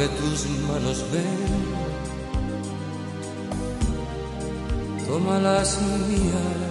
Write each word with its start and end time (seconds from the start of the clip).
dame 0.00 0.08
tus 0.16 0.46
manos, 0.66 1.04
ven, 1.12 1.24
toma 5.06 5.38
las 5.40 5.78
mías, 6.08 6.70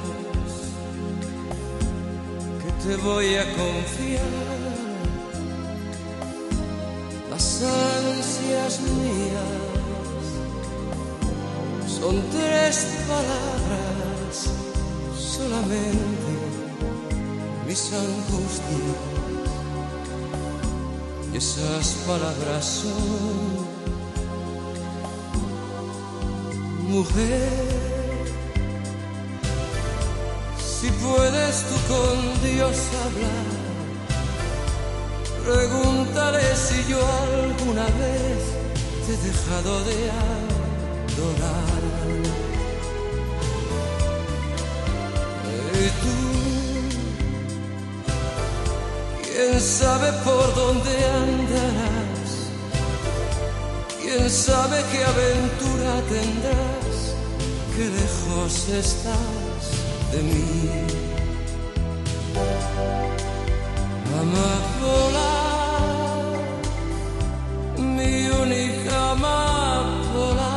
que 2.62 2.72
te 2.88 2.96
voy 2.98 3.36
a 3.36 3.44
confiar. 3.56 4.70
Las 7.30 7.62
ansias 7.62 8.80
mías 8.82 9.60
son 11.88 12.22
tres 12.32 12.88
palabras 13.08 14.50
solamente 15.16 16.32
mis 17.68 17.94
angustias 17.94 19.19
esas 21.34 21.88
palabras 22.08 22.66
son 22.66 23.68
mujer 26.90 27.50
si 30.58 30.90
puedes 30.92 31.64
tú 31.64 31.76
con 31.94 32.42
Dios 32.44 32.78
hablar 33.06 33.60
Pregúntale 35.50 36.44
si 36.56 36.86
yo 36.88 37.00
alguna 37.00 37.86
vez 37.86 38.42
te 39.06 39.14
he 39.14 39.18
dejado 39.18 39.84
de 39.86 40.12
adorar. 41.10 41.82
Y 45.74 45.88
tú, 46.02 46.18
quién 49.24 49.60
sabe 49.60 50.12
por 50.24 50.54
dónde 50.54 50.99
quién 54.10 54.30
sabe 54.30 54.84
qué 54.92 55.04
aventura 55.04 55.94
tendrás, 56.10 56.96
qué 57.76 57.86
lejos 58.00 58.70
estás 58.70 59.64
de 60.12 60.20
mí. 60.24 60.46
Amapola, 64.22 65.32
mi 67.78 68.16
única 68.44 69.12
amapola, 69.12 70.56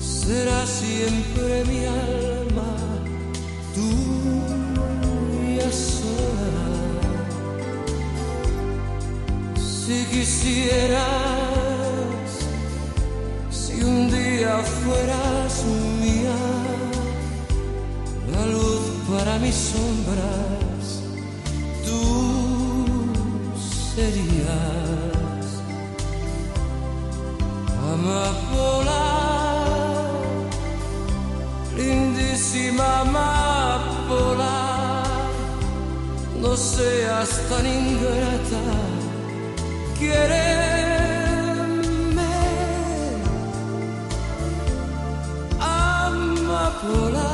será 0.00 0.66
siempre 0.66 1.64
mi 1.64 1.80
alma, 1.86 2.72
tuya 3.74 5.70
sola. 5.72 6.66
Si 9.56 10.04
quisieras, 10.12 11.14
si 11.14 11.50
un 11.50 11.53
día 14.36 14.58
fueras 14.82 15.64
mía, 16.00 16.36
la 18.32 18.46
luz 18.46 18.84
para 19.08 19.38
mis 19.38 19.54
sombras 19.54 20.84
tú 21.84 22.02
serías. 23.94 25.44
Amapola, 27.92 29.06
lindísima 31.76 33.00
amapola, 33.00 34.56
no 36.40 36.56
seas 36.56 37.30
tan 37.48 37.66
ingrata, 37.66 38.64
quiéreme, 39.98 40.73
amapola. 46.84 47.33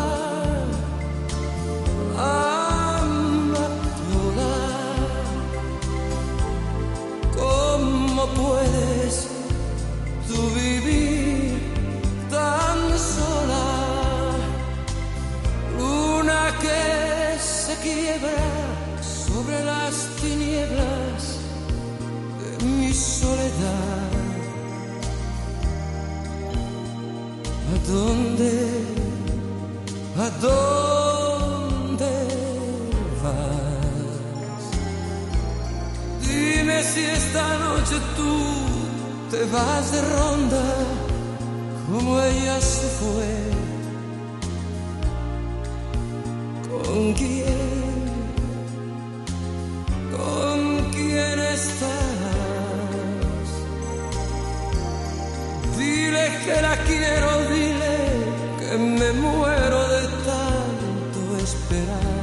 ¿Con 46.91 47.15
quién? 47.15 47.61
¿Con 50.17 50.91
quién 50.93 51.39
estás? 51.39 51.89
Dile 55.79 56.25
que 56.45 56.57
la 56.61 56.77
quiero, 56.89 57.31
dile 57.49 57.97
que 58.59 58.77
me 58.77 59.13
muero 59.13 59.89
de 59.89 60.03
tanto 60.29 61.21
esperar. 61.43 62.21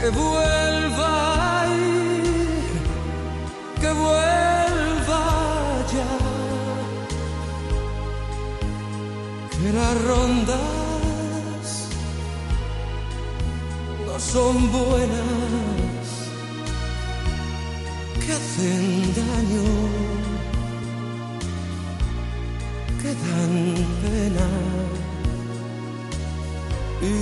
Que 0.00 0.08
son 14.32 14.70
buenas, 14.70 16.08
que 18.20 18.32
hacen 18.32 19.14
daño 19.14 19.68
que 23.00 23.10
dan 23.14 23.54
pena 24.02 24.48
y 27.00 27.12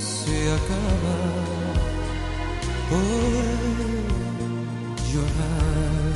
se 0.00 0.36
acaba 0.58 1.18
por 2.90 3.04
llorar. 5.10 6.12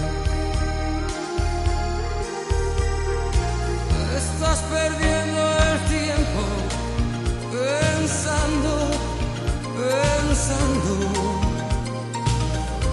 Estás 4.16 4.58
perdiendo 4.74 5.40
el 5.66 5.78
tiempo 5.96 6.42
pensando, 7.52 8.72
pensando 10.32 10.94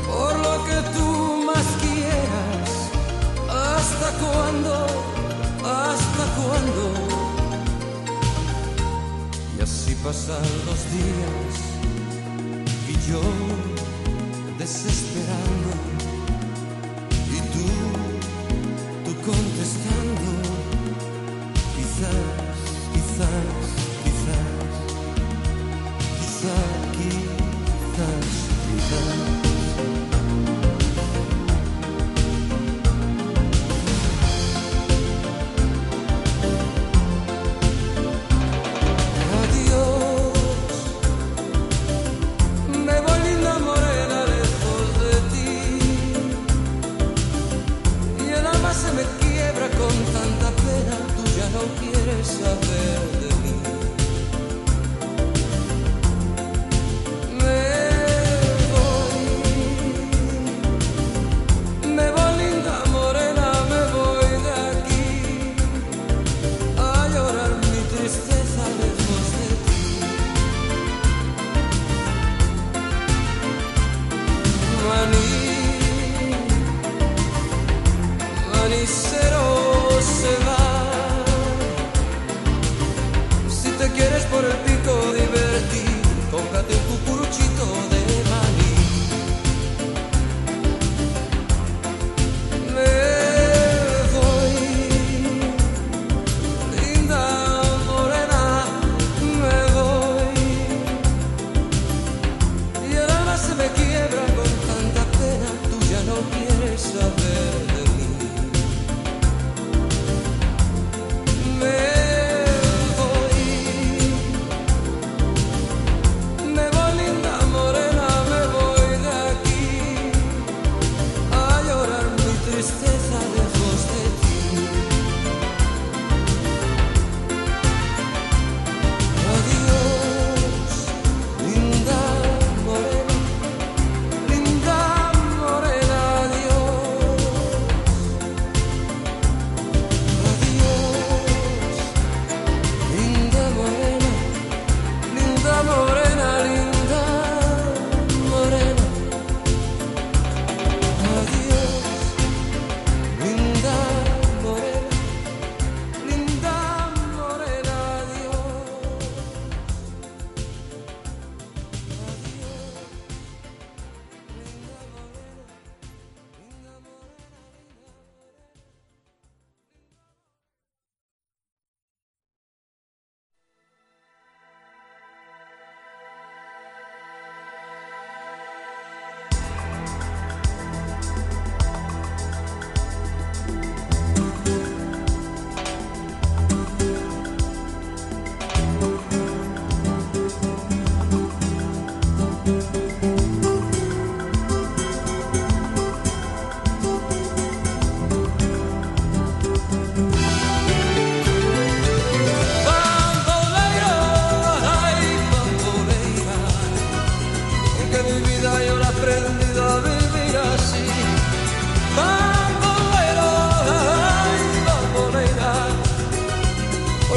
por 0.08 0.34
lo 0.46 0.56
que 0.68 0.78
tú 0.96 1.08
más 1.50 1.68
quieras. 1.84 2.70
¿Hasta 3.50 4.08
cuándo? 4.24 4.74
¿Hasta 5.80 6.24
cuándo? 6.38 6.84
Y 9.58 9.62
así 9.62 9.96
pasan 10.04 10.50
los 10.68 10.80
días 10.96 11.54
y 12.92 12.94
yo 13.10 13.22
desesperando 14.58 15.59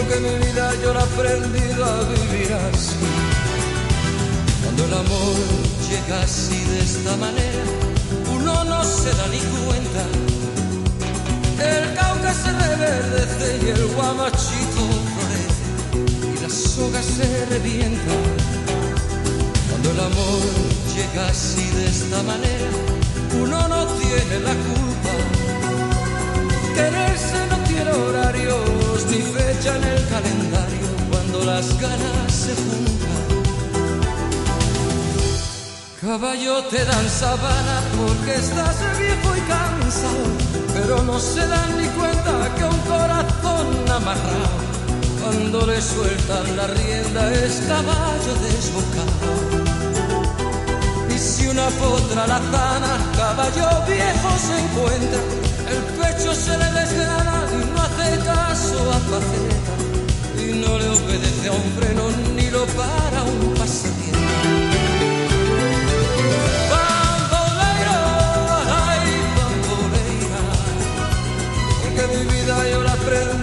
porque 0.03 0.21
mi 0.21 0.47
vida 0.47 0.73
yo 0.83 0.95
la 0.95 1.01
he 1.01 1.03
aprendido 1.03 1.85
a 1.85 2.01
vivir 2.05 2.53
así. 2.53 2.97
Cuando 4.63 4.85
el 4.85 4.95
amor 4.95 5.37
llega 5.89 6.23
así 6.23 6.59
de 6.65 6.81
esta 6.81 7.17
manera, 7.17 7.65
uno 8.35 8.65
no 8.65 8.85
se 8.85 9.11
da 9.11 9.27
ni 9.29 9.39
cuenta. 9.39 10.03
El 11.73 11.95
cauca 11.95 12.35
se 12.35 12.51
reverdece 12.53 13.61
y 13.65 13.69
el 13.71 13.87
guamachito 13.95 14.83
florece 15.13 15.65
y 16.35 16.43
la 16.43 16.51
soga 16.51 17.03
se 17.03 17.47
revienta. 17.47 18.15
Cuando 19.69 19.91
el 19.91 20.01
amor 20.01 20.43
llega 20.95 21.29
así 21.29 21.65
de 21.79 21.87
esta 21.87 22.23
manera, 22.23 22.71
uno 23.41 23.69
no 23.69 23.87
tiene 24.01 24.41
la 24.41 24.55
culpa. 24.67 25.13
Quererse 26.75 27.39
no 27.51 27.57
tiene 27.69 27.91
ni 28.93 29.23
fecha 29.23 29.77
en 29.77 29.85
el 29.85 30.09
calendario 30.09 30.89
cuando 31.11 31.45
las 31.45 31.81
ganas 31.81 32.33
se 32.33 32.55
juntan. 32.55 32.93
Caballo 36.01 36.65
te 36.65 36.85
dan 36.85 37.09
sabana 37.09 37.81
porque 37.97 38.35
estás 38.35 38.77
viejo 38.99 39.37
y 39.37 39.41
cansado, 39.49 40.27
pero 40.75 41.03
no 41.05 41.19
se 41.19 41.47
dan 41.47 41.79
ni 41.81 41.89
cuenta 41.89 42.55
que 42.57 42.65
un 42.65 42.79
corazón 42.81 43.67
amarrado, 43.89 44.59
cuando 45.23 45.67
le 45.67 45.81
sueltan 45.81 46.57
la 46.57 46.67
rienda 46.67 47.33
es 47.33 47.63
caballo 47.67 48.35
desbocado. 48.47 49.63
Y 51.15 51.19
si 51.19 51.47
una 51.47 51.69
potra 51.81 52.27
la 52.27 52.41
zana, 52.51 52.99
caballo 53.17 53.69
viejo 53.87 54.31
se 54.47 54.59
encuentra, 54.65 55.21
el 55.73 55.83
pecho 56.01 56.35
se 56.35 56.57
le 56.57 56.69
desgrana 56.81 57.37
y 57.53 57.59
no 57.71 57.83
hace 57.83 58.09
caso 58.25 58.79
a 58.93 58.99
faceta, 59.11 59.75
y 60.43 60.47
no 60.63 60.79
le 60.79 60.89
obedece 60.89 61.49
a 61.49 61.53
un 61.53 61.67
freno 61.77 62.05
ni 62.37 62.51
lo 62.51 62.65
para 62.67 63.23
un 63.23 63.55
pasatiempo. 63.55 64.19
Bamboleira, 66.73 67.99
ay, 68.89 69.09
bamboleira, 69.37 70.43
porque 71.81 72.05
mi 72.15 72.23
vida 72.33 72.55
yo 72.71 72.83
la 72.83 72.95
he 72.95 73.42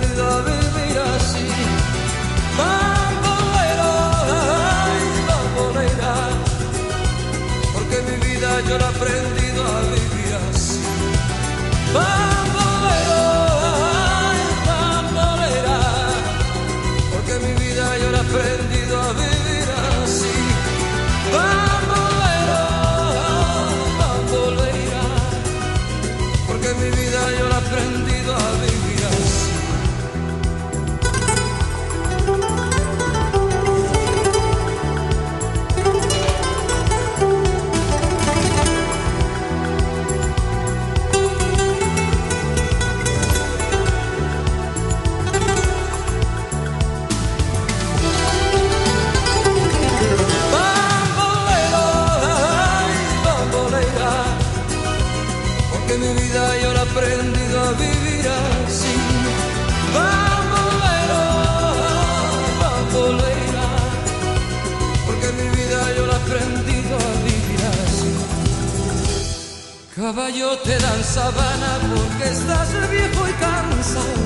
sabana 71.19 71.71
porque 71.93 72.25
estás 72.37 72.69
viejo 72.95 73.21
y 73.31 73.33
cansado, 73.45 74.19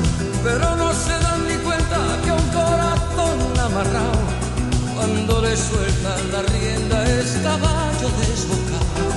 pero 0.43 0.75
no 0.81 0.89
se 1.05 1.15
dan 1.25 1.41
ni 1.49 1.57
cuenta 1.67 1.97
que 2.23 2.31
un 2.41 2.47
corazón 2.59 3.37
amarrado, 3.67 4.23
cuando 4.95 5.41
le 5.45 5.53
sueltan 5.69 6.21
la 6.33 6.41
rienda 6.53 6.97
es 7.17 7.29
caballo 7.47 8.07
desbocado. 8.21 9.07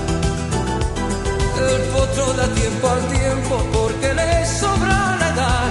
El 1.68 1.82
potro 1.94 2.26
da 2.38 2.46
tiempo 2.60 2.84
al 2.96 3.02
tiempo 3.18 3.54
porque 3.76 4.08
le 4.20 4.30
sobra 4.60 4.98
la 5.20 5.28
edad. 5.34 5.70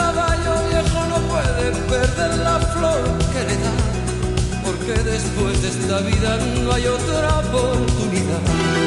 Caballo 0.00 0.52
viejo 0.70 1.00
no 1.12 1.18
puede 1.30 1.52
de 1.64 1.70
perder 1.92 2.32
la 2.48 2.56
flor 2.72 3.02
que 3.32 3.40
le 3.48 3.56
da, 3.64 3.74
porque 4.64 4.94
después 5.14 5.54
de 5.62 5.68
esta 5.74 5.98
vida 6.10 6.30
no 6.62 6.72
hay 6.72 6.86
otra 6.98 7.28
oportunidad. 7.44 8.77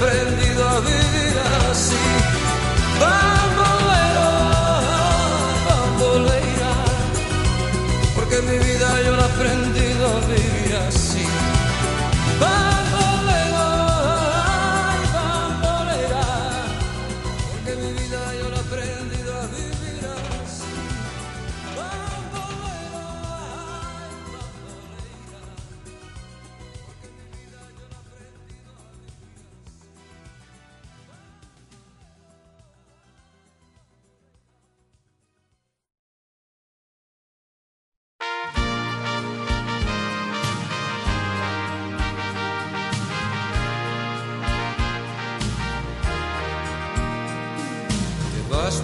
aprendí 0.00 0.47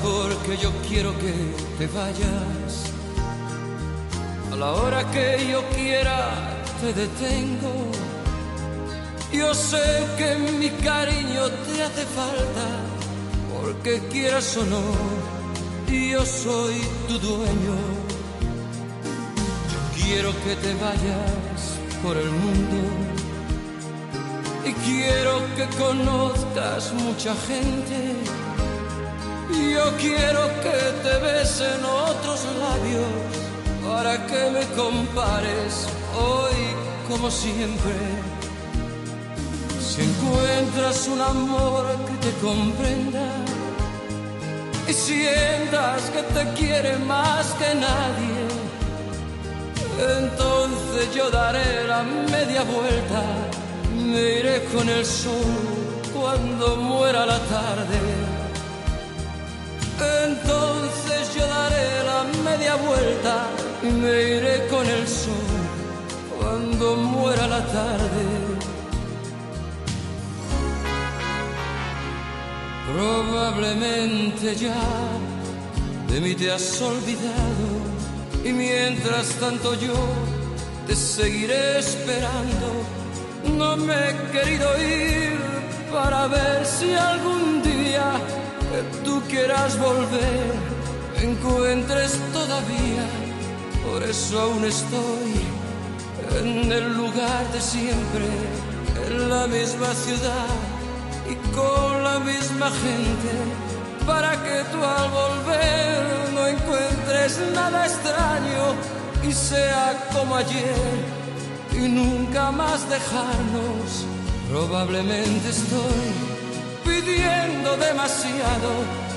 porque 0.05 0.59
yo 0.59 0.71
quiero 0.89 1.11
que 1.19 1.33
te 1.79 1.87
vayas. 1.87 2.71
A 4.53 4.57
la 4.57 4.73
hora 4.73 5.11
que 5.11 5.49
yo 5.51 5.61
quiera 5.77 6.19
te 6.81 6.93
detengo. 6.93 7.75
Yo 9.33 9.53
sé 9.53 9.87
que 10.19 10.37
mi 10.61 10.71
cariño 10.89 11.43
te 11.65 11.83
hace 11.83 12.05
falta, 12.21 12.67
porque 13.53 14.01
quieras 14.13 14.57
o 14.57 14.65
no, 14.65 14.85
yo 15.91 16.25
soy 16.25 16.77
tu 17.09 17.19
dueño. 17.19 17.77
Yo 19.73 19.81
quiero 19.97 20.31
que 20.45 20.55
te 20.65 20.73
vayas 20.75 21.61
por 22.03 22.17
el 22.17 22.31
mundo 22.31 22.79
y 24.69 24.73
quiero 24.87 25.35
que 25.57 25.67
conozcas 25.77 26.93
mucha 26.93 27.35
gente 27.49 28.15
yo 29.53 29.97
quiero 29.99 30.49
que 30.63 30.79
te 31.03 31.19
besen 31.19 31.85
otros 31.85 32.41
labios 32.59 33.45
para 33.87 34.27
que 34.27 34.51
me 34.51 34.65
compares 34.75 35.87
hoy 36.17 36.57
como 37.09 37.31
siempre. 37.31 37.93
Si 39.81 40.03
encuentras 40.03 41.09
un 41.09 41.21
amor 41.21 41.85
que 42.07 42.27
te 42.27 42.33
comprenda 42.39 43.27
y 44.89 44.93
sientas 44.93 46.03
que 46.11 46.23
te 46.23 46.53
quiere 46.55 46.97
más 46.99 47.47
que 47.59 47.75
nadie, 47.75 48.45
entonces 50.19 51.15
yo 51.15 51.31
daré 51.31 51.87
la 51.87 52.03
media 52.03 52.63
vuelta, 52.65 53.23
me 53.95 54.39
iré 54.41 54.65
con 54.65 54.89
el 54.89 55.05
sol 55.05 55.85
cuando 56.13 56.77
muera 56.77 57.27
la 57.27 57.39
tarde 57.39 58.24
entonces 60.01 61.35
yo 61.35 61.47
daré 61.47 62.05
la 62.05 62.25
media 62.43 62.75
vuelta 62.77 63.47
y 63.83 63.87
me 63.87 64.23
iré 64.37 64.67
con 64.69 64.87
el 64.87 65.07
sol 65.07 65.35
cuando 66.39 66.97
muera 66.97 67.47
la 67.47 67.65
tarde. 67.67 68.25
Probablemente 72.93 74.55
ya 74.55 74.83
de 76.09 76.21
mí 76.21 76.35
te 76.35 76.53
has 76.53 76.81
olvidado 76.81 77.67
y 78.45 78.53
mientras 78.53 79.29
tanto 79.41 79.75
yo 79.75 79.95
te 80.87 80.95
seguiré 80.95 81.79
esperando. 81.79 82.69
No 83.59 83.77
me 83.77 83.95
he 83.95 84.31
querido 84.33 84.69
ir 84.79 85.39
para 85.93 86.27
ver 86.27 86.65
si 86.65 86.95
algún 86.95 87.63
día 87.63 88.21
que 88.75 88.83
tú 89.05 89.23
quieras 89.29 89.79
volver, 89.79 90.53
encuentres 91.23 92.19
todavía. 92.33 93.07
Por 93.87 94.03
eso 94.03 94.41
aún 94.41 94.65
estoy 94.65 95.33
en 96.41 96.73
el 96.73 96.97
lugar 96.97 97.43
de 97.53 97.61
siempre, 97.61 98.27
en 99.07 99.29
la 99.29 99.47
misma 99.47 99.91
ciudad 99.95 100.55
y 101.33 101.35
con 101.55 102.03
la 102.03 102.19
misma 102.19 102.69
gente, 102.85 103.33
para 104.07 104.33
que 104.43 104.57
tú 104.73 104.79
al 104.83 105.09
volver 105.11 106.33
no 106.35 106.47
encuentres 106.47 107.41
nada 107.55 107.87
extraño 107.87 108.65
y 109.29 109.33
sea 109.33 110.09
como 110.13 110.35
ayer 110.37 110.95
y 111.73 111.89
nunca 111.89 112.51
más 112.51 112.89
dejarnos. 112.89 114.07
Probablemente 114.51 115.49
estoy 115.49 116.34
pidiendo 117.05 117.77
demasiado, 117.77 118.71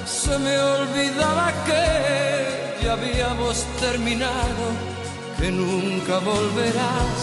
se 0.05 0.37
me 0.37 0.59
olvidaba 0.59 1.51
que 1.65 2.83
ya 2.83 2.93
habíamos 2.93 3.65
terminado, 3.79 4.63
que 5.39 5.51
nunca 5.51 6.19
volverás, 6.19 7.17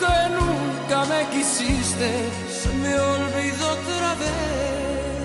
que 0.00 0.16
nunca 0.38 1.04
me 1.12 1.28
quisiste, 1.30 2.10
se 2.60 2.68
me 2.82 2.94
olvidó 2.98 3.70
otra 3.78 4.14
vez. 4.24 5.20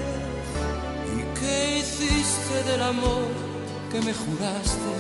¿Y 1.18 1.40
qué 1.40 1.78
hiciste 1.80 2.64
del 2.70 2.82
amor 2.82 3.28
que 3.92 4.00
me 4.02 4.14
juraste? 4.14 4.94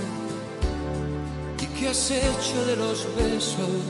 ¿Y 1.61 1.65
qué 1.79 1.89
has 1.89 2.11
hecho 2.11 2.65
de 2.65 2.75
los 2.77 3.05
besos 3.15 3.81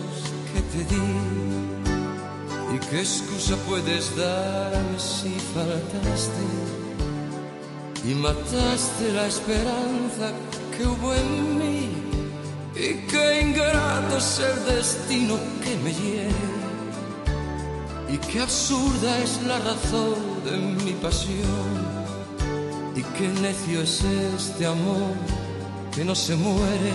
que 0.51 0.61
te 0.71 0.95
di? 0.95 1.54
¿Y 2.73 2.79
qué 2.89 2.99
excusa 2.99 3.55
puedes 3.67 4.15
darme 4.15 4.99
si 4.99 5.29
faltaste 5.53 6.45
y 8.03 8.13
mataste 8.15 9.11
la 9.13 9.27
esperanza 9.27 10.31
que 10.75 10.85
hubo 10.85 11.13
en 11.13 11.57
mí? 11.59 11.89
Y 12.75 13.07
qué 13.07 13.41
ingrato 13.41 14.17
es 14.17 14.39
el 14.39 14.75
destino 14.75 15.37
que 15.63 15.77
me 15.77 15.93
hiere. 15.93 16.55
Y 18.09 18.17
qué 18.17 18.41
absurda 18.41 19.19
es 19.19 19.41
la 19.43 19.59
razón 19.59 20.15
de 20.43 20.57
mi 20.83 20.91
pasión. 20.93 21.95
Y 22.95 23.01
qué 23.17 23.27
necio 23.41 23.81
es 23.81 24.03
este 24.03 24.65
amor 24.65 25.13
que 25.93 26.03
no 26.03 26.15
se 26.15 26.35
muere 26.35 26.93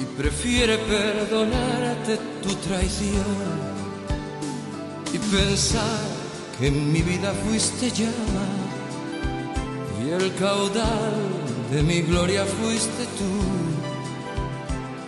y 0.00 0.04
prefiere 0.16 0.78
perdonarte 0.78 2.18
tu 2.42 2.54
traición 2.68 3.67
pensar 5.30 6.00
que 6.58 6.68
en 6.68 6.92
mi 6.92 7.02
vida 7.02 7.32
fuiste 7.46 7.90
llama 7.90 8.46
y 10.02 10.10
el 10.10 10.34
caudal 10.36 11.38
de 11.70 11.82
mi 11.82 12.00
gloria 12.02 12.44
fuiste 12.44 13.04
tú, 13.18 13.32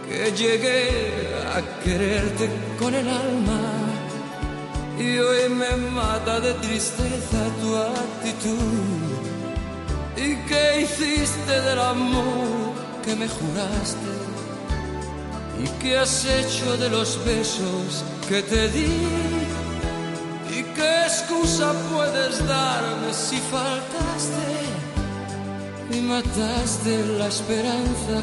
que 0.06 0.32
llegué 0.32 1.28
a 1.56 1.82
quererte 1.82 2.50
con 2.78 2.94
el 2.94 3.08
alma 3.08 3.60
y 4.98 5.18
hoy 5.18 5.48
me 5.48 5.76
mata 5.90 6.40
de 6.40 6.52
tristeza 6.54 7.40
tu 7.60 7.76
actitud. 7.76 9.20
¿Y 10.16 10.36
qué 10.48 10.82
hiciste 10.82 11.60
del 11.62 11.78
amor 11.78 12.74
que 13.02 13.16
me 13.16 13.26
juraste? 13.26 14.12
¿Y 15.62 15.68
qué 15.80 15.96
has 15.96 16.26
hecho 16.26 16.76
de 16.76 16.90
los 16.90 17.24
besos 17.24 18.04
que 18.28 18.42
te 18.42 18.68
di? 18.68 19.39
excusa 21.20 21.72
puedes 21.92 22.46
darme 22.46 23.12
si 23.12 23.36
faltaste 23.36 24.48
y 25.92 26.00
mataste 26.00 27.04
la 27.18 27.26
esperanza 27.26 28.14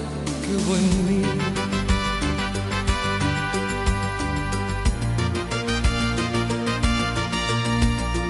que 0.42 0.56
hubo 0.56 0.76
en 0.76 1.08
mí? 1.08 1.24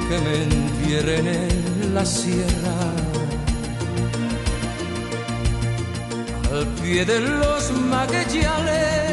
Que 0.09 0.17
me 0.25 0.43
entierren 0.43 1.27
en 1.27 1.93
la 1.93 2.05
sierra, 2.05 2.79
al 6.51 6.65
pie 6.81 7.05
de 7.05 7.19
los 7.19 7.71
magueyales 7.71 9.06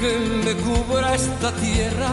que 0.00 0.18
me 0.44 0.54
cubra 0.56 1.14
esta 1.14 1.52
tierra. 1.52 2.12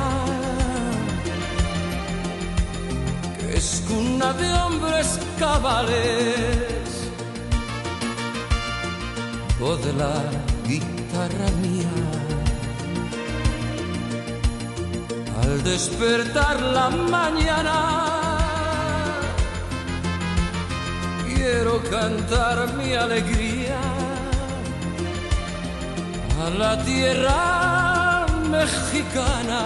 que 3.40 3.58
Es 3.58 3.84
cuna 3.88 4.34
de 4.34 4.54
hombres 4.54 5.20
cabales 5.40 6.84
o 9.62 9.76
de 9.78 9.94
la 9.94 10.16
guitarra 10.68 11.50
mía. 11.62 11.96
Al 15.42 15.64
despertar 15.64 16.62
la 16.62 16.90
mañana, 16.90 17.80
quiero 21.26 21.82
cantar 21.84 22.74
mi 22.76 22.94
alegría 22.94 23.82
a 26.46 26.50
la 26.50 26.84
tierra 26.84 27.73
mexicana. 28.64 29.62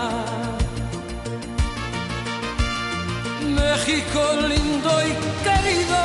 México 3.60 4.22
lindo 4.54 4.92
y 5.10 5.12
querido, 5.46 6.04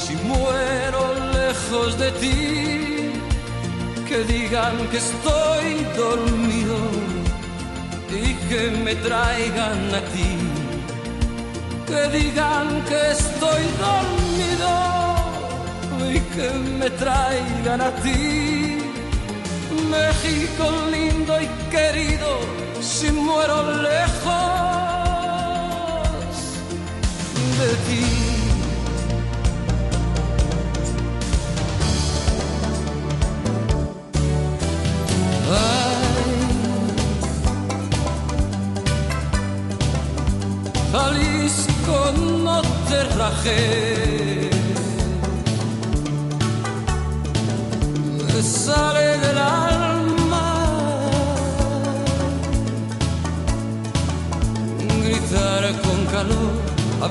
si 0.00 0.14
muero 0.30 1.02
lejos 1.38 1.98
de 2.02 2.10
ti, 2.22 2.38
que 4.08 4.18
digan 4.34 4.76
que 4.90 4.98
estoy 5.06 5.66
dormido 6.04 6.76
y 8.26 8.28
que 8.48 8.62
me 8.84 8.94
traigan 9.06 9.80
a 10.00 10.02
ti. 10.12 10.32
Que 11.88 12.02
digan 12.18 12.66
que 12.88 13.00
estoy 13.18 13.62
dormido 13.86 14.72
y 16.14 16.18
que 16.34 16.48
me 16.80 16.90
traigan 17.02 17.80
a 17.80 17.90
ti. 18.02 18.78
México 19.96 20.64
lindo 20.90 21.40
y 21.40 21.46
querido, 21.70 22.38
si 22.80 23.10
muero 23.12 23.62
lejos 23.82 24.32
de 27.58 27.70
ti. 27.86 28.04
Jalisco 40.92 42.12
no 42.44 42.62
te 42.88 43.04
rajé, 43.18 44.07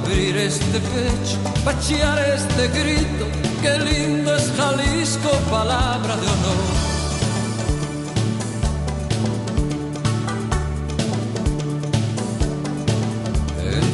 abrir 0.07 0.37
este 0.37 0.79
pecho, 0.79 1.37
pachear 1.65 2.17
este 2.19 2.67
grito, 2.79 3.25
qué 3.61 3.77
lindo 3.79 4.35
es 4.35 4.51
Jalisco, 4.57 5.29
palabra 5.49 6.15
de 6.15 6.27
honor. 6.33 6.87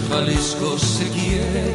Jalisco 0.09 0.77
se 0.77 1.09
quiere 1.09 1.73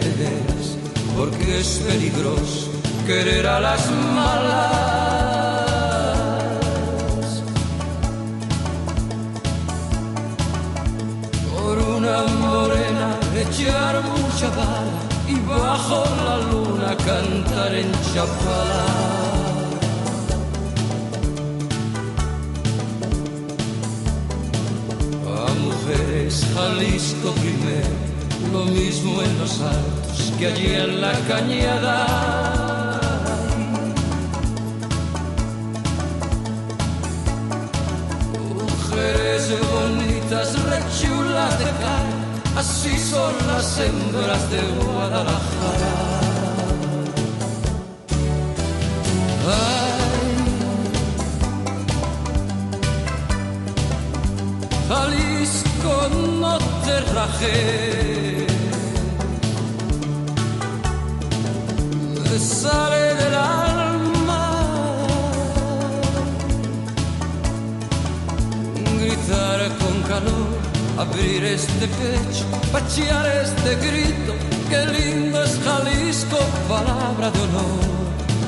porque 1.17 1.61
es 1.61 1.83
peligroso 1.89 2.71
querer 3.07 3.47
a 3.47 3.59
las 3.59 3.91
malas. 3.91 5.28
Morena 13.39 13.51
echar 13.51 14.03
mucha 14.03 14.49
bala 14.51 15.01
y 15.29 15.35
bajo 15.41 16.05
la 16.25 16.39
luna 16.51 16.97
cantar 16.97 17.75
en 17.75 17.91
Chapala. 18.15 18.85
A 25.27 25.53
mujeres 25.65 26.47
Jalisco 26.55 27.33
primero 27.33 28.09
lo 28.53 28.65
mismo 28.65 29.23
en 29.23 29.39
los 29.39 29.61
altos 29.61 30.33
que 30.39 30.47
allí 30.47 30.75
en 30.75 31.01
la 31.01 31.13
cañada. 31.29 31.97
Mujeres 38.55 39.43
bonitas, 39.73 40.49
rechulas 40.65 41.59
de 41.59 41.65
cara, 41.65 41.98
así 42.59 42.99
son 42.99 43.35
las 43.47 43.79
hembras 43.79 44.51
de 44.51 44.61
Guadalajara. 44.83 45.95
Ay, 49.49 50.33
Jalisco 54.89 55.95
no 56.41 56.59
te 56.85 57.01
rajé. 57.15 58.47
Sale 62.39 63.15
del 63.21 63.35
alma 63.35 64.45
gritar 69.01 69.61
con 69.81 70.03
calor, 70.11 70.58
abrir 70.99 71.45
este 71.45 71.87
pecho, 71.87 72.45
pachear 72.73 73.27
este 73.27 73.77
grito. 73.77 74.35
Qué 74.69 74.85
lindo 74.87 75.43
es 75.43 75.59
Jalisco, 75.65 76.39
palabra 76.69 77.31
de 77.31 77.41
honor. 77.41 77.85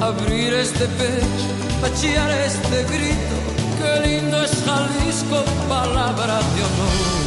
Abrir 0.01 0.55
este 0.55 0.87
pecho, 0.87 1.49
pachear 1.81 2.31
este 2.31 2.83
grito. 2.93 3.37
Qué 3.79 4.09
lindo 4.09 4.43
es 4.43 4.53
Jalisco, 4.67 5.45
palabra 5.69 6.39
de 6.55 6.61
honor. 6.69 7.21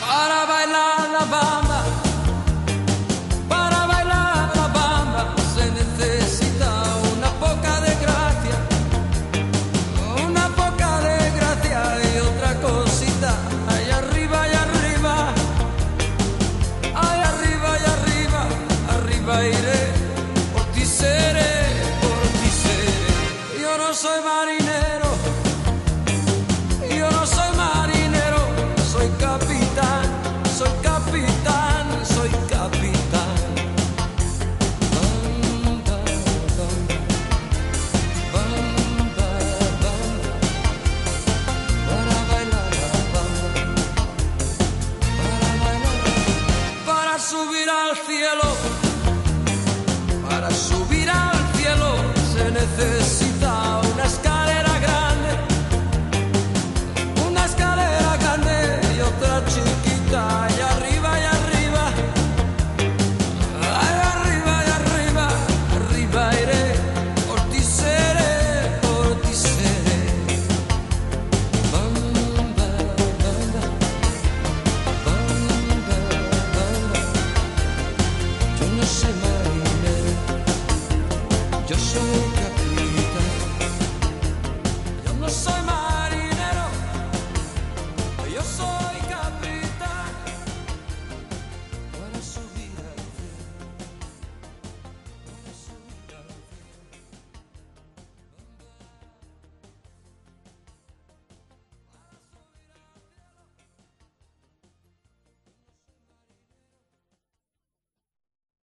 Para 0.00 0.44
bailar 0.46 1.10
la 1.10 1.24